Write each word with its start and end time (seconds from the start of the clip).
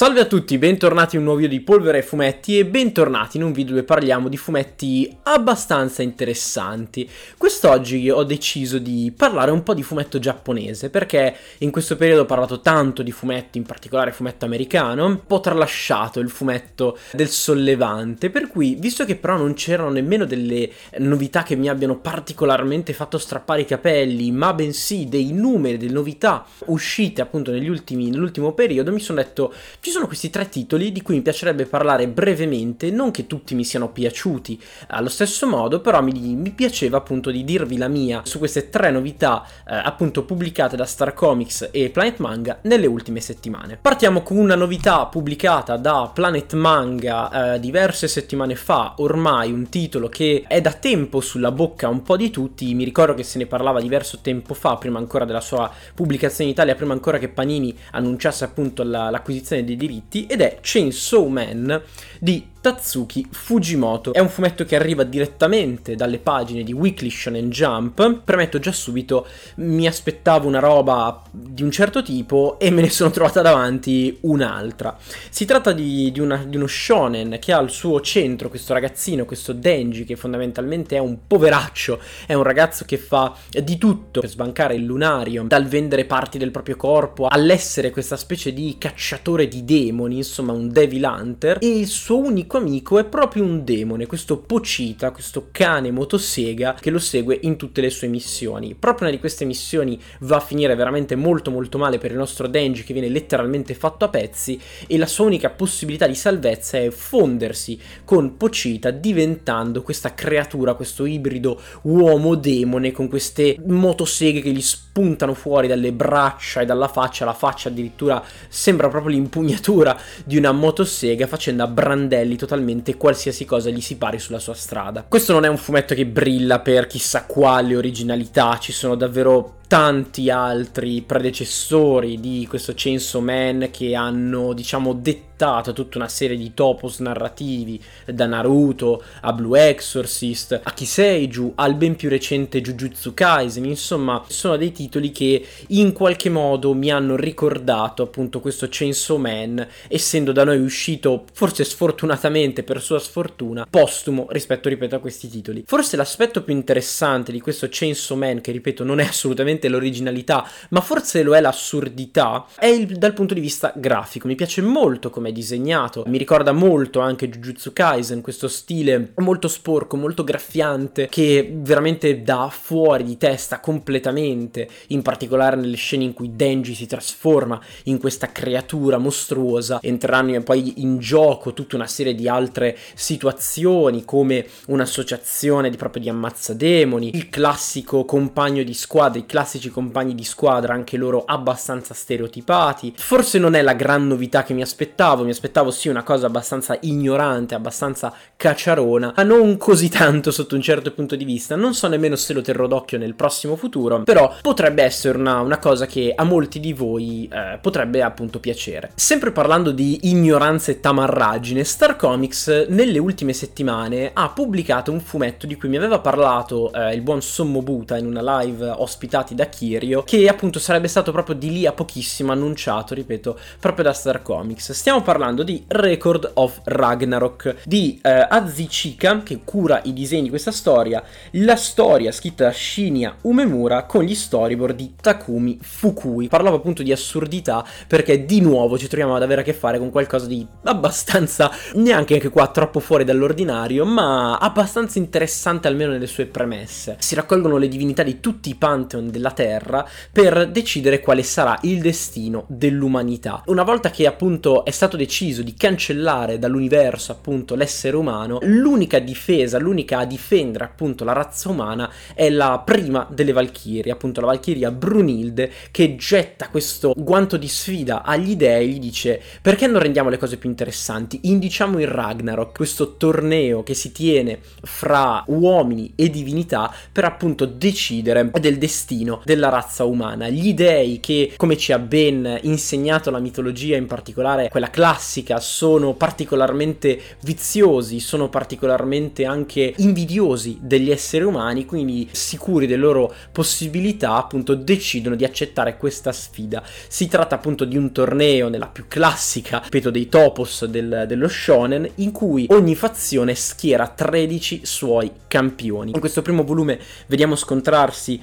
Salve 0.00 0.20
a 0.20 0.24
tutti, 0.24 0.56
bentornati 0.56 1.16
in 1.16 1.20
un 1.20 1.26
nuovo 1.26 1.42
video 1.42 1.58
di 1.58 1.62
Polvere 1.62 1.98
e 1.98 2.02
Fumetti 2.02 2.58
e 2.58 2.64
bentornati 2.64 3.36
in 3.36 3.42
un 3.42 3.52
video 3.52 3.74
dove 3.74 3.84
parliamo 3.84 4.30
di 4.30 4.38
fumetti 4.38 5.14
abbastanza 5.24 6.00
interessanti. 6.00 7.06
Quest'oggi 7.36 8.08
ho 8.08 8.24
deciso 8.24 8.78
di 8.78 9.12
parlare 9.14 9.50
un 9.50 9.62
po' 9.62 9.74
di 9.74 9.82
fumetto 9.82 10.18
giapponese 10.18 10.88
perché 10.88 11.36
in 11.58 11.70
questo 11.70 11.96
periodo 11.96 12.22
ho 12.22 12.24
parlato 12.24 12.62
tanto 12.62 13.02
di 13.02 13.12
fumetti, 13.12 13.58
in 13.58 13.64
particolare 13.64 14.10
fumetto 14.10 14.46
americano, 14.46 15.04
un 15.04 15.26
po' 15.26 15.40
tralasciato 15.40 16.18
il 16.18 16.30
fumetto 16.30 16.96
del 17.12 17.28
sollevante, 17.28 18.30
per 18.30 18.46
cui 18.46 18.76
visto 18.76 19.04
che 19.04 19.16
però 19.16 19.36
non 19.36 19.52
c'erano 19.52 19.90
nemmeno 19.90 20.24
delle 20.24 20.70
novità 20.96 21.42
che 21.42 21.56
mi 21.56 21.68
abbiano 21.68 21.98
particolarmente 21.98 22.94
fatto 22.94 23.18
strappare 23.18 23.60
i 23.60 23.66
capelli, 23.66 24.32
ma 24.32 24.54
bensì 24.54 25.10
dei 25.10 25.32
numeri, 25.34 25.76
delle 25.76 25.92
novità 25.92 26.46
uscite 26.68 27.20
appunto 27.20 27.50
negli 27.50 27.68
ultimi, 27.68 28.08
nell'ultimo 28.08 28.54
periodo, 28.54 28.92
mi 28.92 29.00
sono 29.00 29.20
detto 29.20 29.52
ci 29.89 29.89
sono 29.90 30.06
questi 30.06 30.30
tre 30.30 30.48
titoli 30.48 30.92
di 30.92 31.02
cui 31.02 31.16
mi 31.16 31.22
piacerebbe 31.22 31.66
parlare 31.66 32.08
brevemente, 32.08 32.90
non 32.90 33.10
che 33.10 33.26
tutti 33.26 33.54
mi 33.54 33.64
siano 33.64 33.90
piaciuti 33.90 34.60
allo 34.88 35.08
stesso 35.08 35.46
modo, 35.46 35.80
però 35.80 36.02
mi, 36.02 36.12
mi 36.12 36.50
piaceva 36.50 36.98
appunto 36.98 37.30
di 37.30 37.44
dirvi 37.44 37.76
la 37.76 37.88
mia 37.88 38.22
su 38.24 38.38
queste 38.38 38.70
tre 38.70 38.90
novità 38.90 39.44
eh, 39.68 39.74
appunto 39.74 40.24
pubblicate 40.24 40.76
da 40.76 40.84
Star 40.84 41.14
Comics 41.14 41.68
e 41.72 41.90
Planet 41.90 42.18
Manga 42.18 42.58
nelle 42.62 42.86
ultime 42.86 43.20
settimane. 43.20 43.78
Partiamo 43.80 44.22
con 44.22 44.36
una 44.36 44.54
novità 44.54 45.06
pubblicata 45.06 45.76
da 45.76 46.10
Planet 46.12 46.54
Manga 46.54 47.54
eh, 47.54 47.60
diverse 47.60 48.08
settimane 48.08 48.54
fa, 48.54 48.94
ormai 48.98 49.52
un 49.52 49.68
titolo 49.68 50.08
che 50.08 50.44
è 50.46 50.60
da 50.60 50.72
tempo 50.72 51.20
sulla 51.20 51.50
bocca 51.50 51.88
un 51.88 52.02
po' 52.02 52.16
di 52.16 52.30
tutti, 52.30 52.74
mi 52.74 52.84
ricordo 52.84 53.14
che 53.14 53.22
se 53.22 53.38
ne 53.38 53.46
parlava 53.46 53.80
diverso 53.80 54.18
tempo 54.20 54.54
fa, 54.54 54.76
prima 54.76 54.98
ancora 54.98 55.24
della 55.24 55.40
sua 55.40 55.70
pubblicazione 55.94 56.50
in 56.50 56.56
Italia, 56.56 56.74
prima 56.74 56.92
ancora 56.92 57.18
che 57.18 57.28
Panini 57.28 57.76
annunciasse 57.92 58.44
appunto 58.44 58.82
la, 58.82 59.10
l'acquisizione 59.10 59.64
di 59.64 59.76
diritti 59.80 60.26
ed 60.26 60.42
è 60.42 60.58
Chainsaw 60.60 61.26
Man 61.26 61.82
di 62.20 62.49
Tatsuki 62.60 63.26
Fujimoto. 63.30 64.12
È 64.12 64.18
un 64.18 64.28
fumetto 64.28 64.66
che 64.66 64.76
arriva 64.76 65.02
direttamente 65.02 65.94
dalle 65.94 66.18
pagine 66.18 66.62
di 66.62 66.74
Weekly 66.74 67.08
Shonen 67.08 67.48
Jump. 67.48 68.20
Premetto 68.22 68.58
già 68.58 68.72
subito, 68.72 69.26
mi 69.56 69.86
aspettavo 69.86 70.46
una 70.46 70.58
roba 70.58 71.22
di 71.30 71.62
un 71.62 71.70
certo 71.70 72.02
tipo 72.02 72.58
e 72.58 72.70
me 72.70 72.82
ne 72.82 72.90
sono 72.90 73.10
trovata 73.10 73.40
davanti 73.40 74.18
un'altra. 74.22 74.94
Si 75.30 75.46
tratta 75.46 75.72
di, 75.72 76.12
di, 76.12 76.20
una, 76.20 76.44
di 76.44 76.56
uno 76.56 76.66
shonen 76.66 77.38
che 77.40 77.52
ha 77.52 77.58
al 77.58 77.70
suo 77.70 78.00
centro 78.02 78.50
questo 78.50 78.74
ragazzino, 78.74 79.24
questo 79.24 79.54
Denji, 79.54 80.04
che 80.04 80.16
fondamentalmente 80.16 80.96
è 80.96 81.00
un 81.00 81.20
poveraccio, 81.26 81.98
è 82.26 82.34
un 82.34 82.42
ragazzo 82.42 82.84
che 82.84 82.98
fa 82.98 83.34
di 83.48 83.78
tutto 83.78 84.20
per 84.20 84.28
sbancare 84.28 84.74
il 84.74 84.84
lunario, 84.84 85.44
dal 85.44 85.64
vendere 85.64 86.04
parti 86.04 86.36
del 86.36 86.50
proprio 86.50 86.76
corpo 86.76 87.26
all'essere 87.26 87.90
questa 87.90 88.18
specie 88.18 88.52
di 88.52 88.76
cacciatore 88.78 89.48
di 89.48 89.64
demoni, 89.64 90.16
insomma 90.16 90.52
un 90.52 90.70
devil 90.70 91.04
hunter, 91.04 91.56
e 91.60 91.66
il 91.66 91.86
suo 91.86 92.18
unico 92.18 92.49
unico 92.50 92.56
amico 92.56 92.98
è 92.98 93.04
proprio 93.04 93.44
un 93.44 93.64
demone, 93.64 94.06
questo 94.06 94.38
Pocita, 94.38 95.12
questo 95.12 95.48
cane 95.52 95.90
motosega 95.90 96.76
che 96.80 96.90
lo 96.90 96.98
segue 96.98 97.38
in 97.42 97.56
tutte 97.56 97.80
le 97.80 97.90
sue 97.90 98.08
missioni. 98.08 98.74
Proprio 98.74 99.06
una 99.06 99.14
di 99.14 99.20
queste 99.20 99.44
missioni 99.44 100.00
va 100.20 100.36
a 100.36 100.40
finire 100.40 100.74
veramente 100.74 101.14
molto 101.14 101.50
molto 101.50 101.78
male 101.78 101.98
per 101.98 102.10
il 102.10 102.16
nostro 102.16 102.48
Denji 102.48 102.82
che 102.82 102.92
viene 102.92 103.08
letteralmente 103.08 103.74
fatto 103.74 104.04
a 104.04 104.08
pezzi 104.08 104.60
e 104.86 104.98
la 104.98 105.06
sua 105.06 105.26
unica 105.26 105.50
possibilità 105.50 106.06
di 106.06 106.14
salvezza 106.14 106.78
è 106.78 106.90
fondersi 106.90 107.78
con 108.04 108.36
Pocita 108.36 108.90
diventando 108.90 109.82
questa 109.82 110.14
creatura, 110.14 110.74
questo 110.74 111.04
ibrido 111.04 111.60
uomo-demone 111.82 112.90
con 112.90 113.08
queste 113.08 113.56
motoseghe 113.64 114.40
che 114.40 114.50
gli 114.50 114.62
spuntano 114.62 115.34
fuori 115.34 115.68
dalle 115.68 115.92
braccia 115.92 116.62
e 116.62 116.64
dalla 116.64 116.88
faccia, 116.88 117.24
la 117.24 117.34
faccia 117.34 117.68
addirittura 117.68 118.22
sembra 118.48 118.88
proprio 118.88 119.14
l'impugnatura 119.14 119.96
di 120.24 120.36
una 120.36 120.52
motosega 120.52 121.26
facendo 121.26 121.62
a 121.62 121.68
brandelli 121.68 122.38
totalmente 122.40 122.96
qualsiasi 122.96 123.44
cosa 123.44 123.68
gli 123.68 123.82
si 123.82 123.98
pari 123.98 124.18
sulla 124.18 124.38
sua 124.38 124.54
strada. 124.54 125.04
Questo 125.06 125.34
non 125.34 125.44
è 125.44 125.48
un 125.48 125.58
fumetto 125.58 125.94
che 125.94 126.06
brilla 126.06 126.60
per 126.60 126.86
chissà 126.86 127.26
quale 127.26 127.76
originalità, 127.76 128.58
ci 128.58 128.72
sono 128.72 128.94
davvero 128.94 129.58
tanti 129.70 130.30
altri 130.30 131.00
predecessori 131.02 132.18
di 132.18 132.44
questo 132.48 132.72
Chainsaw 132.74 133.20
Man 133.20 133.68
che 133.70 133.94
hanno, 133.94 134.52
diciamo, 134.52 134.94
dettato 134.94 135.72
tutta 135.72 135.96
una 135.96 136.08
serie 136.08 136.36
di 136.36 136.52
topos 136.54 136.98
narrativi, 136.98 137.80
da 138.04 138.26
Naruto 138.26 139.00
a 139.20 139.32
Blue 139.32 139.68
Exorcist, 139.68 140.60
a 140.60 140.72
Kiseiju, 140.72 141.52
al 141.54 141.76
ben 141.76 141.94
più 141.94 142.08
recente 142.08 142.60
Jujutsu 142.60 143.14
Kaisen, 143.14 143.64
insomma, 143.64 144.24
sono 144.26 144.56
dei 144.56 144.72
titoli 144.72 145.12
che 145.12 145.46
in 145.68 145.92
qualche 145.92 146.30
modo 146.30 146.74
mi 146.74 146.90
hanno 146.90 147.14
ricordato 147.14 148.02
appunto 148.02 148.40
questo 148.40 148.66
Chainsaw 148.68 149.18
Man, 149.18 149.64
essendo 149.86 150.32
da 150.32 150.42
noi 150.42 150.58
uscito, 150.58 151.26
forse 151.32 151.62
sfortunatamente 151.62 152.64
per 152.64 152.82
sua 152.82 152.98
sfortuna, 152.98 153.68
postumo 153.70 154.26
rispetto, 154.30 154.68
ripeto, 154.68 154.96
a 154.96 154.98
questi 154.98 155.28
titoli. 155.28 155.62
Forse 155.64 155.96
l'aspetto 155.96 156.42
più 156.42 156.54
interessante 156.54 157.30
di 157.30 157.40
questo 157.40 157.68
Chainsaw 157.70 158.16
Man, 158.16 158.40
che 158.40 158.50
ripeto 158.50 158.82
non 158.82 158.98
è 158.98 159.04
assolutamente 159.04 159.58
sicuramente 159.60 159.68
l'originalità, 159.68 160.48
ma 160.70 160.80
forse 160.80 161.22
lo 161.22 161.36
è 161.36 161.40
l'assurdità, 161.40 162.46
è 162.56 162.66
il, 162.66 162.96
dal 162.96 163.12
punto 163.12 163.34
di 163.34 163.40
vista 163.40 163.72
grafico. 163.76 164.26
Mi 164.26 164.34
piace 164.34 164.62
molto 164.62 165.10
come 165.10 165.28
è 165.28 165.32
disegnato, 165.32 166.04
mi 166.06 166.18
ricorda 166.18 166.52
molto 166.52 167.00
anche 167.00 167.28
Jujutsu 167.28 167.72
Kaisen, 167.72 168.22
questo 168.22 168.48
stile 168.48 169.12
molto 169.16 169.48
sporco, 169.48 169.96
molto 169.96 170.24
graffiante, 170.24 171.08
che 171.10 171.52
veramente 171.52 172.22
dà 172.22 172.48
fuori 172.50 173.04
di 173.04 173.16
testa 173.16 173.60
completamente, 173.60 174.68
in 174.88 175.02
particolare 175.02 175.56
nelle 175.56 175.76
scene 175.76 176.04
in 176.04 176.14
cui 176.14 176.34
Denji 176.34 176.74
si 176.74 176.86
trasforma 176.86 177.60
in 177.84 177.98
questa 177.98 178.32
creatura 178.32 178.98
mostruosa, 178.98 179.78
entreranno 179.82 180.18
poi 180.42 180.82
in 180.82 180.98
gioco 180.98 181.52
tutta 181.52 181.76
una 181.76 181.86
serie 181.86 182.14
di 182.14 182.28
altre 182.28 182.76
situazioni 182.94 184.04
come 184.04 184.46
un'associazione 184.66 185.70
di 185.70 185.76
proprio 185.76 186.02
di 186.02 186.08
ammazzademoni, 186.08 187.16
il 187.16 187.28
classico 187.30 188.04
compagno 188.04 188.62
di 188.62 188.74
squadra, 188.74 189.18
i 189.18 189.26
classici 189.26 189.49
classici 189.50 189.70
compagni 189.70 190.14
di 190.14 190.22
squadra, 190.22 190.74
anche 190.74 190.96
loro 190.96 191.24
abbastanza 191.26 191.92
stereotipati. 191.92 192.94
Forse 192.96 193.40
non 193.40 193.54
è 193.54 193.62
la 193.62 193.72
gran 193.72 194.06
novità 194.06 194.44
che 194.44 194.54
mi 194.54 194.62
aspettavo, 194.62 195.24
mi 195.24 195.30
aspettavo 195.30 195.72
sì 195.72 195.88
una 195.88 196.04
cosa 196.04 196.26
abbastanza 196.26 196.78
ignorante, 196.82 197.56
abbastanza 197.56 198.12
cacciarona, 198.36 199.14
ma 199.16 199.22
non 199.24 199.56
così 199.56 199.88
tanto 199.88 200.30
sotto 200.30 200.54
un 200.54 200.60
certo 200.60 200.92
punto 200.92 201.16
di 201.16 201.24
vista. 201.24 201.56
Non 201.56 201.74
so 201.74 201.88
nemmeno 201.88 202.14
se 202.14 202.32
lo 202.32 202.42
terrò 202.42 202.68
d'occhio 202.68 202.98
nel 202.98 203.16
prossimo 203.16 203.56
futuro, 203.56 204.04
però 204.04 204.32
potrebbe 204.40 204.84
essere 204.84 205.18
una, 205.18 205.40
una 205.40 205.58
cosa 205.58 205.86
che 205.86 206.12
a 206.14 206.22
molti 206.22 206.60
di 206.60 206.72
voi 206.72 207.28
eh, 207.30 207.58
potrebbe 207.60 208.02
appunto 208.02 208.38
piacere. 208.38 208.92
Sempre 208.94 209.32
parlando 209.32 209.72
di 209.72 210.08
ignoranza 210.10 210.70
e 210.70 210.78
tamarragine, 210.78 211.64
Star 211.64 211.96
Comics 211.96 212.66
nelle 212.68 212.98
ultime 212.98 213.32
settimane 213.32 214.12
ha 214.14 214.28
pubblicato 214.28 214.92
un 214.92 215.00
fumetto 215.00 215.48
di 215.48 215.56
cui 215.56 215.68
mi 215.68 215.76
aveva 215.76 215.98
parlato 215.98 216.72
eh, 216.72 216.94
il 216.94 217.00
buon 217.00 217.20
Sommo 217.20 217.62
Buta 217.62 217.96
in 217.96 218.06
una 218.06 218.42
live 218.42 218.68
ospitati 218.68 219.34
da 219.34 219.39
Kirio, 219.46 220.02
che 220.02 220.28
appunto 220.28 220.58
sarebbe 220.58 220.88
stato 220.88 221.12
proprio 221.12 221.34
di 221.34 221.50
lì 221.50 221.66
a 221.66 221.72
pochissimo 221.72 222.32
annunciato, 222.32 222.94
ripeto, 222.94 223.38
proprio 223.58 223.84
da 223.84 223.92
Star 223.92 224.22
Comics. 224.22 224.72
Stiamo 224.72 225.02
parlando 225.02 225.42
di 225.42 225.64
Record 225.66 226.30
of 226.34 226.60
Ragnarok 226.64 227.56
di 227.64 227.98
eh, 228.02 228.26
Azichika, 228.28 229.22
che 229.22 229.40
cura 229.44 229.80
i 229.84 229.92
disegni 229.92 230.24
di 230.24 230.28
questa 230.28 230.52
storia, 230.52 231.02
la 231.32 231.56
storia 231.56 232.12
scritta 232.12 232.44
da 232.44 232.52
Shinya 232.52 233.16
Umemura 233.22 233.84
con 233.84 234.02
gli 234.02 234.14
storyboard 234.14 234.76
di 234.76 234.94
Takumi 235.00 235.58
Fukui. 235.60 236.28
Parlavo 236.28 236.56
appunto 236.56 236.82
di 236.82 236.92
assurdità 236.92 237.64
perché 237.86 238.24
di 238.24 238.40
nuovo 238.40 238.78
ci 238.78 238.86
troviamo 238.86 239.14
ad 239.16 239.22
avere 239.22 239.40
a 239.40 239.44
che 239.44 239.52
fare 239.52 239.78
con 239.78 239.90
qualcosa 239.90 240.26
di 240.26 240.46
abbastanza, 240.64 241.50
neanche 241.74 242.14
anche 242.14 242.28
qua 242.28 242.48
troppo 242.48 242.80
fuori 242.80 243.04
dall'ordinario, 243.04 243.84
ma 243.84 244.38
abbastanza 244.38 244.98
interessante 244.98 245.68
almeno 245.68 245.92
nelle 245.92 246.06
sue 246.06 246.26
premesse. 246.26 246.96
Si 246.98 247.14
raccolgono 247.14 247.56
le 247.56 247.68
divinità 247.68 248.02
di 248.02 248.20
tutti 248.20 248.50
i 248.50 248.54
pantheon 248.54 249.10
della 249.10 249.29
della 249.30 249.32
Terra 249.32 249.88
per 250.12 250.48
decidere 250.50 251.00
quale 251.00 251.22
sarà 251.22 251.58
il 251.62 251.80
destino 251.80 252.44
dell'umanità. 252.48 253.42
Una 253.46 253.62
volta 253.62 253.90
che 253.90 254.06
appunto 254.06 254.64
è 254.64 254.70
stato 254.70 254.96
deciso 254.96 255.42
di 255.42 255.54
cancellare 255.54 256.38
dall'universo 256.38 257.12
appunto 257.12 257.54
l'essere 257.54 257.96
umano, 257.96 258.38
l'unica 258.42 258.98
difesa, 258.98 259.58
l'unica 259.58 259.98
a 259.98 260.04
difendere 260.04 260.64
appunto 260.64 261.04
la 261.04 261.12
razza 261.12 261.48
umana 261.48 261.90
è 262.14 262.28
la 262.28 262.62
prima 262.64 263.06
delle 263.10 263.32
Valchirie, 263.32 263.92
appunto 263.92 264.20
la 264.20 264.28
Valchiria 264.28 264.70
Brunilde 264.70 265.50
che 265.70 265.96
getta 265.96 266.48
questo 266.48 266.92
guanto 266.96 267.36
di 267.36 267.48
sfida 267.48 268.02
agli 268.02 268.36
dei, 268.36 268.72
gli 268.72 268.78
dice 268.78 269.20
perché 269.40 269.66
non 269.66 269.80
rendiamo 269.80 270.08
le 270.08 270.18
cose 270.18 270.36
più 270.36 270.48
interessanti? 270.48 271.20
Indiciamo 271.24 271.78
il 271.78 271.86
Ragnarok, 271.86 272.56
questo 272.56 272.96
torneo 272.96 273.62
che 273.62 273.74
si 273.74 273.92
tiene 273.92 274.40
fra 274.62 275.22
uomini 275.26 275.92
e 275.94 276.10
divinità 276.10 276.72
per 276.92 277.04
appunto 277.04 277.44
decidere 277.46 278.30
del 278.40 278.58
destino 278.58 279.09
destino 279.10 279.20
della 279.24 279.48
razza 279.48 279.84
umana. 279.84 280.28
Gli 280.28 280.54
dei 280.54 281.00
che, 281.00 281.32
come 281.36 281.56
ci 281.56 281.72
ha 281.72 281.78
ben 281.78 282.38
insegnato 282.42 283.10
la 283.10 283.18
mitologia, 283.18 283.76
in 283.76 283.86
particolare 283.86 284.48
quella 284.48 284.70
classica, 284.70 285.40
sono 285.40 285.94
particolarmente 285.94 287.00
viziosi, 287.22 287.98
sono 287.98 288.28
particolarmente 288.28 289.24
anche 289.24 289.74
invidiosi 289.78 290.58
degli 290.60 290.90
esseri 290.90 291.24
umani, 291.24 291.64
quindi 291.64 292.08
sicuri 292.12 292.66
delle 292.66 292.82
loro 292.82 293.12
possibilità, 293.32 294.14
appunto 294.14 294.54
decidono 294.54 295.16
di 295.16 295.24
accettare 295.24 295.76
questa 295.76 296.12
sfida. 296.12 296.62
Si 296.88 297.08
tratta 297.08 297.34
appunto 297.34 297.64
di 297.64 297.76
un 297.76 297.92
torneo 297.92 298.48
nella 298.48 298.68
più 298.68 298.84
classica, 298.86 299.60
ripeto, 299.62 299.90
dei 299.90 300.08
topos 300.08 300.64
del, 300.66 301.04
dello 301.06 301.28
shonen, 301.28 301.88
in 301.96 302.12
cui 302.12 302.46
ogni 302.50 302.74
fazione 302.74 303.34
schiera 303.34 303.88
13 303.88 304.60
suoi 304.64 305.10
campioni. 305.26 305.92
In 305.92 306.00
questo 306.00 306.22
primo 306.22 306.44
volume 306.44 306.78
vediamo 307.06 307.36
scontrarsi 307.36 308.20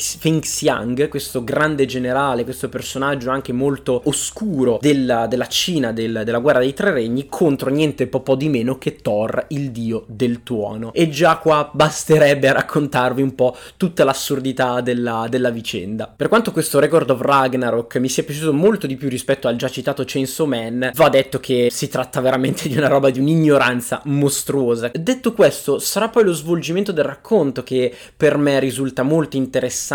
Lubu 0.00 0.18
Fengxiang, 0.18 1.08
questo 1.08 1.44
grande 1.44 1.84
generale, 1.84 2.44
questo 2.44 2.68
personaggio 2.70 3.30
anche 3.30 3.52
molto 3.52 4.00
oscuro 4.04 4.78
della, 4.80 5.26
della 5.26 5.46
Cina, 5.46 5.92
del, 5.92 6.22
della 6.24 6.38
guerra 6.38 6.60
dei 6.60 6.72
tre 6.72 6.90
regni, 6.92 7.26
contro 7.28 7.68
niente 7.70 8.06
po' 8.06 8.34
di 8.34 8.48
meno 8.48 8.78
che 8.78 8.96
Thor, 8.96 9.44
il 9.48 9.70
dio 9.70 10.04
del 10.08 10.42
tuono. 10.42 10.92
E 10.94 11.10
già 11.10 11.36
qua 11.36 11.70
basterebbe 11.72 12.48
a 12.48 12.52
raccontarvi 12.52 13.20
un 13.20 13.34
po' 13.34 13.56
tutta 13.76 14.04
l'assurdità 14.04 14.80
della, 14.80 15.26
della 15.28 15.50
vicenda. 15.50 16.12
Per 16.14 16.28
quanto 16.28 16.50
questo 16.50 16.78
Record 16.78 17.10
of 17.10 17.20
Ragnarok 17.20 17.96
mi 17.96 18.08
sia 18.08 18.24
piaciuto 18.24 18.52
molto 18.54 18.86
di 18.86 18.96
più 18.96 19.08
rispetto 19.08 19.48
al 19.48 19.56
già 19.56 19.68
citato 19.68 20.02
Chainsaw 20.06 20.46
Man, 20.46 20.92
va 20.94 21.08
detto 21.10 21.40
che 21.40 21.68
si 21.70 21.88
tratta 21.88 22.20
veramente 22.20 22.68
di 22.68 22.76
una 22.76 22.88
roba 22.88 23.10
di 23.10 23.20
un'ignoranza 23.20 24.00
mostruosa. 24.04 24.90
Detto 24.94 25.34
questo, 25.34 25.78
sarà 25.78 26.08
poi 26.08 26.24
lo 26.24 26.32
svolgimento 26.32 26.92
del 26.92 27.04
racconto 27.04 27.62
che 27.62 27.94
per 28.16 28.38
me 28.38 28.58
risulta 28.58 29.02
molto 29.02 29.36
interessante, 29.36 29.88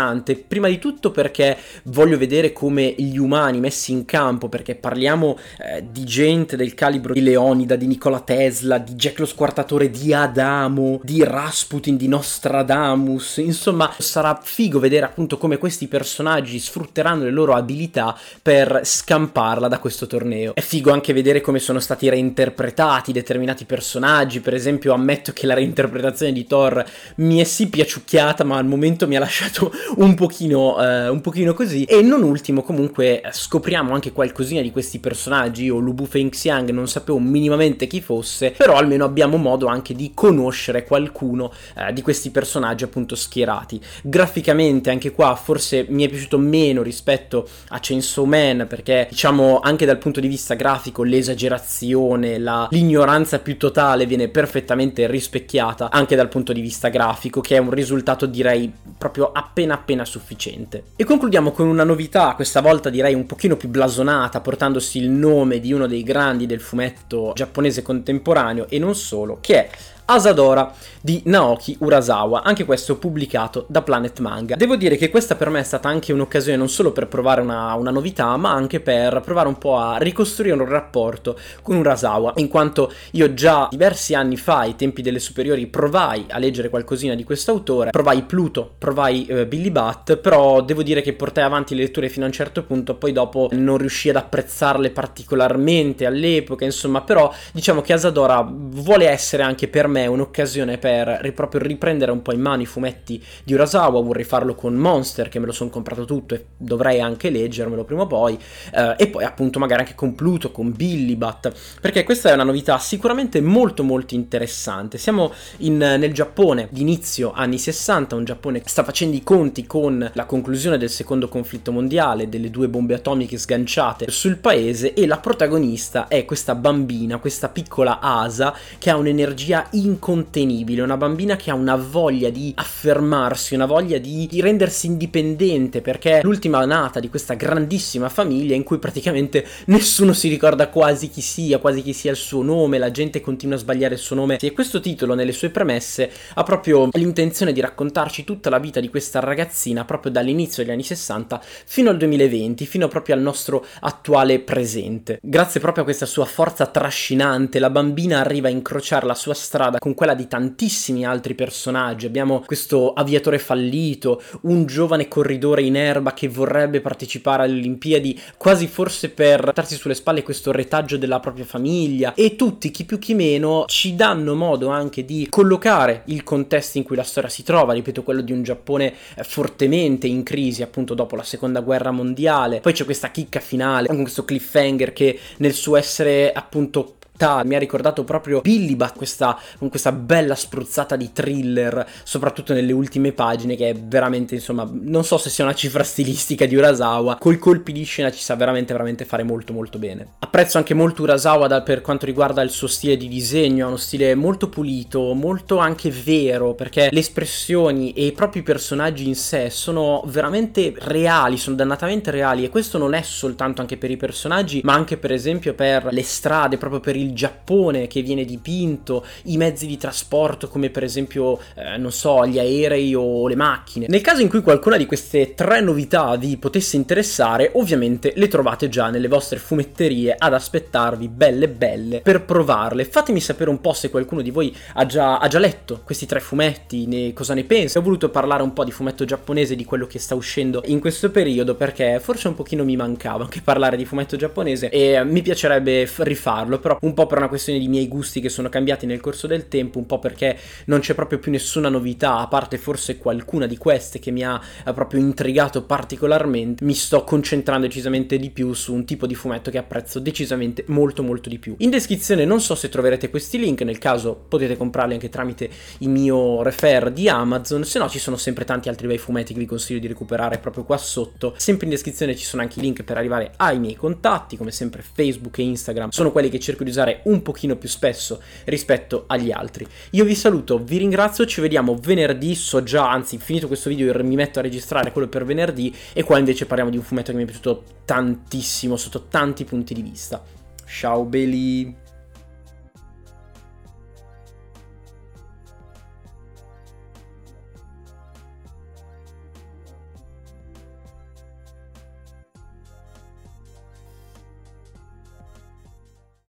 prima 0.46 0.68
di 0.68 0.78
tutto 0.78 1.10
perché 1.10 1.56
voglio 1.84 2.18
vedere 2.18 2.52
come 2.52 2.94
gli 2.96 3.16
umani 3.16 3.60
messi 3.60 3.92
in 3.92 4.04
campo, 4.04 4.48
perché 4.48 4.74
parliamo 4.74 5.38
eh, 5.58 5.84
di 5.90 6.04
gente 6.04 6.56
del 6.56 6.74
calibro 6.74 7.12
di 7.12 7.22
Leonida, 7.22 7.76
di 7.76 7.86
Nikola 7.86 8.20
Tesla, 8.20 8.78
di 8.78 8.94
Jack 8.94 9.20
lo 9.20 9.26
Squartatore, 9.26 9.90
di 9.90 10.12
Adamo, 10.12 11.00
di 11.02 11.22
Rasputin, 11.24 11.96
di 11.96 12.08
Nostradamus, 12.08 13.38
insomma 13.38 13.92
sarà 13.98 14.38
figo 14.42 14.78
vedere 14.78 15.06
appunto 15.06 15.38
come 15.38 15.58
questi 15.58 15.86
personaggi 15.86 16.58
sfrutteranno 16.58 17.24
le 17.24 17.30
loro 17.30 17.54
abilità 17.54 18.16
per 18.42 18.80
scamparla 18.82 19.68
da 19.68 19.78
questo 19.78 20.06
torneo. 20.06 20.54
È 20.54 20.60
figo 20.60 20.92
anche 20.92 21.12
vedere 21.12 21.40
come 21.40 21.58
sono 21.58 21.80
stati 21.80 22.08
reinterpretati 22.08 23.12
determinati 23.12 23.64
personaggi, 23.64 24.40
per 24.40 24.54
esempio 24.54 24.92
ammetto 24.92 25.32
che 25.32 25.46
la 25.46 25.54
reinterpretazione 25.54 26.32
di 26.32 26.46
Thor 26.46 26.84
mi 27.16 27.38
è 27.38 27.44
sì 27.44 27.68
piaciucchiata, 27.68 28.44
ma 28.44 28.56
al 28.58 28.66
momento 28.66 29.06
mi 29.06 29.16
ha 29.16 29.20
lasciato 29.20 29.72
un 29.96 30.14
pochino, 30.14 30.82
eh, 30.82 31.08
un 31.08 31.20
pochino 31.20 31.54
così. 31.54 31.84
E 31.84 32.02
non 32.02 32.22
ultimo, 32.22 32.62
comunque, 32.62 33.22
scopriamo 33.30 33.92
anche 33.94 34.12
qualcosina 34.12 34.60
di 34.60 34.70
questi 34.70 34.98
personaggi. 34.98 35.64
Io, 35.64 35.78
Lu 35.78 35.94
Bu 35.94 36.06
Feng 36.06 36.30
Xiang, 36.30 36.70
non 36.70 36.88
sapevo 36.88 37.18
minimamente 37.18 37.86
chi 37.86 38.00
fosse, 38.00 38.50
però 38.50 38.76
almeno 38.76 39.04
abbiamo 39.04 39.36
modo 39.36 39.66
anche 39.66 39.94
di 39.94 40.12
conoscere 40.14 40.84
qualcuno 40.84 41.52
eh, 41.76 41.92
di 41.92 42.02
questi 42.02 42.30
personaggi 42.30 42.84
appunto 42.84 43.14
schierati. 43.14 43.80
Graficamente, 44.02 44.90
anche 44.90 45.12
qua, 45.12 45.34
forse 45.34 45.86
mi 45.88 46.04
è 46.04 46.08
piaciuto 46.08 46.38
meno 46.38 46.82
rispetto 46.82 47.48
a 47.68 47.78
Chainsaw 47.80 48.24
Man, 48.24 48.66
perché 48.68 49.06
diciamo 49.10 49.60
anche 49.60 49.86
dal 49.86 49.98
punto 49.98 50.20
di 50.20 50.28
vista 50.28 50.54
grafico 50.54 51.02
l'esagerazione, 51.02 52.38
la, 52.38 52.68
l'ignoranza 52.70 53.38
più 53.38 53.56
totale 53.56 54.06
viene 54.06 54.28
perfettamente 54.28 55.06
rispecchiata 55.06 55.90
anche 55.90 56.16
dal 56.16 56.28
punto 56.28 56.52
di 56.52 56.60
vista 56.60 56.88
grafico, 56.88 57.40
che 57.40 57.56
è 57.56 57.58
un 57.58 57.70
risultato 57.70 58.26
direi 58.26 58.72
proprio 58.96 59.30
appena 59.32 59.75
appena 59.76 60.04
sufficiente. 60.04 60.84
E 60.96 61.04
concludiamo 61.04 61.52
con 61.52 61.68
una 61.68 61.84
novità, 61.84 62.34
questa 62.34 62.60
volta 62.60 62.90
direi 62.90 63.14
un 63.14 63.26
pochino 63.26 63.56
più 63.56 63.68
blasonata, 63.68 64.40
portandosi 64.40 64.98
il 64.98 65.10
nome 65.10 65.60
di 65.60 65.72
uno 65.72 65.86
dei 65.86 66.02
grandi 66.02 66.46
del 66.46 66.60
fumetto 66.60 67.32
giapponese 67.34 67.82
contemporaneo 67.82 68.66
e 68.68 68.78
non 68.78 68.94
solo, 68.94 69.38
che 69.40 69.54
è 69.54 69.70
Asadora 70.08 70.72
di 71.00 71.20
Naoki 71.24 71.76
Urasawa, 71.80 72.42
anche 72.44 72.64
questo 72.64 72.96
pubblicato 72.96 73.64
da 73.68 73.82
Planet 73.82 74.20
Manga. 74.20 74.54
Devo 74.54 74.76
dire 74.76 74.96
che 74.96 75.10
questa 75.10 75.34
per 75.34 75.50
me 75.50 75.58
è 75.58 75.64
stata 75.64 75.88
anche 75.88 76.12
un'occasione 76.12 76.56
non 76.56 76.68
solo 76.68 76.92
per 76.92 77.08
provare 77.08 77.40
una, 77.40 77.74
una 77.74 77.90
novità, 77.90 78.36
ma 78.36 78.52
anche 78.52 78.78
per 78.78 79.20
provare 79.20 79.48
un 79.48 79.58
po' 79.58 79.76
a 79.76 79.96
ricostruire 79.98 80.54
un 80.54 80.68
rapporto 80.68 81.36
con 81.60 81.76
Urasawa, 81.76 82.34
in 82.36 82.46
quanto 82.46 82.92
io 83.12 83.34
già 83.34 83.66
diversi 83.68 84.14
anni 84.14 84.36
fa, 84.36 84.58
ai 84.58 84.76
tempi 84.76 85.02
delle 85.02 85.18
superiori, 85.18 85.66
provai 85.66 86.26
a 86.28 86.38
leggere 86.38 86.68
qualcosina 86.68 87.14
di 87.16 87.24
questo 87.24 87.50
autore, 87.50 87.90
provai 87.90 88.22
Pluto, 88.22 88.74
provai 88.78 89.26
eh, 89.26 89.46
Billy 89.46 89.70
Bat, 89.70 90.18
però 90.18 90.60
devo 90.62 90.84
dire 90.84 91.02
che 91.02 91.14
portai 91.14 91.42
avanti 91.42 91.74
le 91.74 91.82
letture 91.82 92.08
fino 92.08 92.24
a 92.24 92.28
un 92.28 92.34
certo 92.34 92.62
punto, 92.62 92.94
poi 92.94 93.10
dopo 93.10 93.48
non 93.52 93.76
riuscii 93.76 94.10
ad 94.10 94.16
apprezzarle 94.16 94.90
particolarmente 94.90 96.06
all'epoca, 96.06 96.64
insomma, 96.64 97.02
però 97.02 97.32
diciamo 97.52 97.80
che 97.80 97.92
Asadora 97.92 98.46
vuole 98.48 99.08
essere 99.08 99.42
anche 99.42 99.66
per 99.66 99.88
me 99.88 99.95
me 99.96 100.06
un'occasione 100.06 100.76
per 100.76 101.32
proprio 101.34 101.60
riprendere 101.60 102.10
un 102.10 102.20
po' 102.20 102.32
in 102.32 102.40
mano 102.40 102.62
i 102.62 102.66
fumetti 102.66 103.22
di 103.44 103.54
Urasawa, 103.54 104.00
vorrei 104.00 104.24
farlo 104.24 104.54
con 104.54 104.74
Monster 104.74 105.28
che 105.28 105.38
me 105.38 105.46
lo 105.46 105.52
sono 105.52 105.70
comprato 105.70 106.04
tutto 106.04 106.34
e 106.34 106.44
dovrei 106.56 107.00
anche 107.00 107.30
leggermelo 107.30 107.84
prima 107.84 108.02
o 108.02 108.06
poi, 108.06 108.38
eh, 108.74 108.94
e 108.98 109.08
poi 109.08 109.24
appunto 109.24 109.58
magari 109.58 109.82
anche 109.82 109.94
con 109.94 110.14
Pluto, 110.14 110.50
con 110.50 110.72
Billibat, 110.72 111.52
perché 111.80 112.04
questa 112.04 112.30
è 112.30 112.34
una 112.34 112.44
novità 112.44 112.78
sicuramente 112.78 113.40
molto 113.40 113.82
molto 113.82 114.14
interessante. 114.14 114.98
Siamo 114.98 115.32
in, 115.58 115.76
nel 115.76 116.12
Giappone 116.12 116.68
di 116.70 116.82
inizio 116.82 117.32
anni 117.32 117.58
60, 117.58 118.16
un 118.16 118.24
Giappone 118.24 118.60
che 118.60 118.68
sta 118.68 118.84
facendo 118.84 119.16
i 119.16 119.22
conti 119.22 119.66
con 119.66 120.10
la 120.12 120.24
conclusione 120.26 120.78
del 120.78 120.90
secondo 120.90 121.28
conflitto 121.28 121.72
mondiale, 121.72 122.28
delle 122.28 122.50
due 122.50 122.68
bombe 122.68 122.94
atomiche 122.94 123.38
sganciate 123.38 124.10
sul 124.10 124.36
paese 124.36 124.92
e 124.94 125.06
la 125.06 125.18
protagonista 125.18 126.08
è 126.08 126.24
questa 126.24 126.54
bambina, 126.54 127.18
questa 127.18 127.48
piccola 127.48 128.00
Asa 128.00 128.54
che 128.78 128.90
ha 128.90 128.96
un'energia 128.96 129.68
incontenibile, 129.86 130.82
una 130.82 130.96
bambina 130.96 131.36
che 131.36 131.50
ha 131.50 131.54
una 131.54 131.76
voglia 131.76 132.28
di 132.28 132.52
affermarsi, 132.54 133.54
una 133.54 133.66
voglia 133.66 133.98
di, 133.98 134.26
di 134.26 134.40
rendersi 134.40 134.86
indipendente, 134.86 135.80
perché 135.80 136.18
è 136.18 136.22
l'ultima 136.22 136.64
nata 136.64 137.00
di 137.00 137.08
questa 137.08 137.34
grandissima 137.34 138.08
famiglia 138.08 138.54
in 138.54 138.62
cui 138.62 138.78
praticamente 138.78 139.46
nessuno 139.66 140.12
si 140.12 140.28
ricorda 140.28 140.68
quasi 140.68 141.08
chi 141.08 141.20
sia, 141.20 141.58
quasi 141.58 141.82
chi 141.82 141.92
sia 141.92 142.10
il 142.10 142.16
suo 142.16 142.42
nome, 142.42 142.78
la 142.78 142.90
gente 142.90 143.20
continua 143.20 143.56
a 143.56 143.60
sbagliare 143.60 143.94
il 143.94 144.00
suo 144.00 144.16
nome. 144.16 144.36
E 144.38 144.52
questo 144.52 144.80
titolo, 144.80 145.14
nelle 145.14 145.32
sue 145.32 145.50
premesse, 145.50 146.10
ha 146.34 146.42
proprio 146.42 146.88
l'intenzione 146.92 147.52
di 147.52 147.60
raccontarci 147.60 148.24
tutta 148.24 148.50
la 148.50 148.58
vita 148.58 148.80
di 148.80 148.88
questa 148.90 149.20
ragazzina 149.20 149.84
proprio 149.84 150.12
dall'inizio 150.12 150.62
degli 150.62 150.72
anni 150.72 150.82
60 150.82 151.40
fino 151.64 151.90
al 151.90 151.96
2020, 151.96 152.66
fino 152.66 152.88
proprio 152.88 153.14
al 153.14 153.20
nostro 153.20 153.64
attuale 153.80 154.40
presente. 154.40 155.18
Grazie 155.22 155.60
proprio 155.60 155.82
a 155.82 155.86
questa 155.86 156.06
sua 156.06 156.24
forza 156.24 156.66
trascinante, 156.66 157.58
la 157.58 157.70
bambina 157.70 158.20
arriva 158.20 158.48
a 158.48 158.50
incrociare 158.50 159.06
la 159.06 159.14
sua 159.14 159.34
strada 159.34 159.75
strada 159.76 159.78
con 159.78 159.94
quella 159.94 160.14
di 160.14 160.26
tantissimi 160.26 161.04
altri 161.04 161.34
personaggi. 161.34 162.06
Abbiamo 162.06 162.42
questo 162.44 162.92
aviatore 162.92 163.38
fallito, 163.38 164.22
un 164.42 164.66
giovane 164.66 165.08
corridore 165.08 165.62
in 165.62 165.76
erba 165.76 166.14
che 166.14 166.28
vorrebbe 166.28 166.80
partecipare 166.80 167.44
alle 167.44 167.58
Olimpiadi, 167.58 168.18
quasi 168.36 168.66
forse 168.66 169.10
per 169.10 169.40
portarsi 169.40 169.76
sulle 169.76 169.94
spalle 169.94 170.22
questo 170.22 170.52
retaggio 170.52 170.96
della 170.96 171.20
propria 171.20 171.44
famiglia 171.44 172.14
e 172.14 172.36
tutti, 172.36 172.70
chi 172.70 172.84
più 172.84 172.98
chi 172.98 173.14
meno, 173.14 173.64
ci 173.66 173.94
danno 173.94 174.34
modo 174.34 174.68
anche 174.68 175.04
di 175.04 175.26
collocare 175.30 176.02
il 176.06 176.22
contesto 176.22 176.78
in 176.78 176.84
cui 176.84 176.96
la 176.96 177.02
storia 177.02 177.30
si 177.30 177.42
trova, 177.42 177.72
ripeto, 177.72 178.02
quello 178.02 178.20
di 178.20 178.32
un 178.32 178.42
Giappone 178.42 178.92
eh, 179.14 179.24
fortemente 179.24 180.06
in 180.06 180.22
crisi 180.22 180.62
appunto 180.62 180.94
dopo 180.94 181.16
la 181.16 181.22
seconda 181.22 181.60
guerra 181.60 181.90
mondiale. 181.90 182.60
Poi 182.60 182.72
c'è 182.72 182.84
questa 182.84 183.10
chicca 183.10 183.40
finale, 183.40 183.88
con 183.88 184.02
questo 184.02 184.24
cliffhanger 184.24 184.92
che 184.92 185.18
nel 185.38 185.52
suo 185.52 185.76
essere 185.76 186.32
appunto 186.32 186.95
mi 187.44 187.54
ha 187.54 187.58
ricordato 187.58 188.04
proprio 188.04 188.40
Billy 188.40 188.76
Bat 188.76 188.96
questa, 188.96 189.38
con 189.58 189.68
questa 189.68 189.92
bella 189.92 190.34
spruzzata 190.34 190.96
di 190.96 191.12
thriller, 191.12 191.86
soprattutto 192.02 192.52
nelle 192.52 192.72
ultime 192.72 193.12
pagine, 193.12 193.56
che 193.56 193.70
è 193.70 193.74
veramente, 193.74 194.34
insomma, 194.34 194.68
non 194.70 195.04
so 195.04 195.18
se 195.18 195.30
sia 195.30 195.44
una 195.44 195.54
cifra 195.54 195.82
stilistica 195.82 196.46
di 196.46 196.56
Urasawa, 196.56 197.16
coi 197.16 197.38
colpi 197.38 197.72
di 197.72 197.84
scena 197.84 198.10
ci 198.10 198.22
sa 198.22 198.34
veramente, 198.34 198.72
veramente 198.72 199.04
fare 199.04 199.22
molto, 199.22 199.52
molto 199.52 199.78
bene. 199.78 200.14
Apprezzo 200.18 200.58
anche 200.58 200.74
molto 200.74 201.02
Urasawa 201.02 201.46
da, 201.46 201.62
per 201.62 201.80
quanto 201.80 202.06
riguarda 202.06 202.42
il 202.42 202.50
suo 202.50 202.66
stile 202.66 202.96
di 202.96 203.08
disegno, 203.08 203.64
ha 203.64 203.68
uno 203.68 203.76
stile 203.76 204.14
molto 204.14 204.48
pulito, 204.48 205.14
molto 205.14 205.58
anche 205.58 205.90
vero, 205.90 206.54
perché 206.54 206.88
le 206.90 207.00
espressioni 207.00 207.92
e 207.92 208.06
i 208.06 208.12
propri 208.12 208.42
personaggi 208.42 209.06
in 209.06 209.14
sé 209.16 209.50
sono 209.50 210.02
veramente 210.06 210.74
reali, 210.78 211.36
sono 211.36 211.56
dannatamente 211.56 212.10
reali, 212.10 212.44
e 212.44 212.48
questo 212.48 212.78
non 212.78 212.94
è 212.94 213.02
soltanto 213.02 213.60
anche 213.60 213.76
per 213.76 213.90
i 213.90 213.96
personaggi, 213.96 214.60
ma 214.64 214.74
anche 214.74 214.96
per 214.96 215.12
esempio 215.12 215.54
per 215.54 215.88
le 215.90 216.02
strade, 216.02 216.58
proprio 216.58 216.80
per 216.80 216.96
il 216.96 217.05
il 217.06 217.14
Giappone 217.14 217.86
che 217.86 218.02
viene 218.02 218.24
dipinto, 218.24 219.04
i 219.24 219.36
mezzi 219.36 219.66
di 219.66 219.76
trasporto 219.76 220.48
come 220.48 220.70
per 220.70 220.84
esempio, 220.84 221.38
eh, 221.54 221.76
non 221.76 221.92
so, 221.92 222.26
gli 222.26 222.38
aerei 222.38 222.94
o 222.94 223.28
le 223.28 223.36
macchine. 223.36 223.86
Nel 223.88 224.00
caso 224.00 224.22
in 224.22 224.28
cui 224.28 224.42
qualcuna 224.42 224.76
di 224.76 224.86
queste 224.86 225.34
tre 225.34 225.60
novità 225.60 226.16
vi 226.16 226.36
potesse 226.36 226.76
interessare, 226.76 227.50
ovviamente 227.54 228.12
le 228.16 228.28
trovate 228.28 228.68
già 228.68 228.90
nelle 228.90 229.08
vostre 229.08 229.38
fumetterie 229.38 230.14
ad 230.16 230.34
aspettarvi 230.34 231.08
belle 231.08 231.48
belle 231.48 232.00
per 232.00 232.24
provarle. 232.24 232.84
Fatemi 232.84 233.20
sapere 233.20 233.50
un 233.50 233.60
po' 233.60 233.72
se 233.72 233.90
qualcuno 233.90 234.22
di 234.22 234.30
voi 234.30 234.54
ha 234.74 234.86
già, 234.86 235.18
ha 235.18 235.28
già 235.28 235.38
letto 235.38 235.80
questi 235.84 236.06
tre 236.06 236.20
fumetti, 236.20 236.86
ne, 236.86 237.12
cosa 237.12 237.34
ne 237.34 237.44
pensa. 237.44 237.78
Ho 237.78 237.82
voluto 237.82 238.10
parlare 238.10 238.42
un 238.42 238.52
po' 238.52 238.64
di 238.64 238.70
fumetto 238.70 239.04
giapponese, 239.04 239.54
di 239.54 239.64
quello 239.64 239.86
che 239.86 239.98
sta 239.98 240.14
uscendo 240.14 240.62
in 240.66 240.80
questo 240.80 241.10
periodo 241.10 241.54
perché 241.54 242.00
forse 242.00 242.28
un 242.28 242.34
pochino 242.34 242.64
mi 242.64 242.76
mancava 242.76 243.24
anche 243.24 243.40
parlare 243.42 243.76
di 243.76 243.84
fumetto 243.84 244.16
giapponese 244.16 244.68
e 244.70 245.02
mi 245.04 245.22
piacerebbe 245.22 245.88
rifarlo, 245.98 246.58
però 246.58 246.78
un 246.80 246.94
po' 246.96 247.06
per 247.06 247.18
una 247.18 247.28
questione 247.28 247.58
di 247.58 247.68
miei 247.68 247.86
gusti 247.86 248.20
che 248.20 248.30
sono 248.30 248.48
cambiati 248.48 248.86
nel 248.86 249.00
corso 249.00 249.26
del 249.26 249.48
tempo, 249.48 249.78
un 249.78 249.86
po' 249.86 249.98
perché 249.98 250.36
non 250.64 250.80
c'è 250.80 250.94
proprio 250.94 251.18
più 251.18 251.30
nessuna 251.30 251.68
novità, 251.68 252.16
a 252.16 252.26
parte 252.26 252.56
forse 252.56 252.96
qualcuna 252.96 253.46
di 253.46 253.58
queste 253.58 253.98
che 253.98 254.10
mi 254.10 254.24
ha 254.24 254.40
proprio 254.72 254.98
intrigato 254.98 255.62
particolarmente, 255.62 256.64
mi 256.64 256.72
sto 256.74 257.04
concentrando 257.04 257.66
decisamente 257.66 258.16
di 258.16 258.30
più 258.30 258.54
su 258.54 258.72
un 258.72 258.86
tipo 258.86 259.06
di 259.06 259.14
fumetto 259.14 259.50
che 259.50 259.58
apprezzo 259.58 259.98
decisamente 259.98 260.64
molto 260.68 261.02
molto 261.02 261.28
di 261.28 261.38
più. 261.38 261.54
In 261.58 261.70
descrizione 261.70 262.24
non 262.24 262.40
so 262.40 262.54
se 262.54 262.70
troverete 262.70 263.10
questi 263.10 263.38
link, 263.38 263.60
nel 263.60 263.78
caso 263.78 264.14
potete 264.28 264.56
comprarli 264.56 264.94
anche 264.94 265.10
tramite 265.10 265.50
il 265.78 265.90
mio 265.90 266.42
refer 266.42 266.90
di 266.90 267.08
Amazon, 267.10 267.64
se 267.64 267.78
no 267.78 267.90
ci 267.90 267.98
sono 267.98 268.16
sempre 268.16 268.46
tanti 268.46 268.70
altri 268.70 268.86
bei 268.86 268.98
fumetti 268.98 269.34
che 269.34 269.38
vi 269.38 269.46
consiglio 269.46 269.80
di 269.80 269.86
recuperare 269.86 270.38
proprio 270.38 270.64
qua 270.64 270.78
sotto. 270.78 271.34
Sempre 271.36 271.66
in 271.66 271.72
descrizione 271.72 272.16
ci 272.16 272.24
sono 272.24 272.40
anche 272.40 272.58
i 272.58 272.62
link 272.62 272.82
per 272.82 272.96
arrivare 272.96 273.32
ai 273.36 273.58
miei 273.58 273.74
contatti, 273.74 274.38
come 274.38 274.50
sempre 274.50 274.82
Facebook 274.82 275.38
e 275.38 275.42
Instagram 275.42 275.90
sono 275.90 276.12
quelli 276.12 276.30
che 276.30 276.38
cerco 276.38 276.64
di 276.64 276.70
usare 276.70 276.85
un 277.04 277.22
pochino 277.22 277.56
più 277.56 277.68
spesso 277.68 278.22
rispetto 278.44 279.04
agli 279.06 279.30
altri. 279.30 279.66
Io 279.90 280.04
vi 280.04 280.14
saluto, 280.14 280.58
vi 280.58 280.78
ringrazio, 280.78 281.26
ci 281.26 281.40
vediamo 281.40 281.76
venerdì, 281.80 282.34
so 282.34 282.62
già, 282.62 282.90
anzi 282.90 283.18
finito 283.18 283.46
questo 283.46 283.68
video 283.68 283.92
mi 284.04 284.14
metto 284.14 284.38
a 284.38 284.42
registrare 284.42 284.92
quello 284.92 285.08
per 285.08 285.24
venerdì 285.24 285.74
e 285.92 286.02
qua 286.02 286.18
invece 286.18 286.46
parliamo 286.46 286.70
di 286.70 286.76
un 286.76 286.82
fumetto 286.82 287.10
che 287.10 287.16
mi 287.16 287.22
è 287.24 287.26
piaciuto 287.26 287.64
tantissimo 287.84 288.76
sotto 288.76 289.06
tanti 289.08 289.44
punti 289.44 289.74
di 289.74 289.82
vista. 289.82 290.22
Ciao 290.66 291.04
belli! 291.04 291.85